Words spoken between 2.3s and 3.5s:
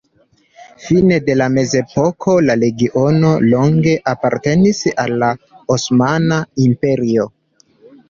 la regiono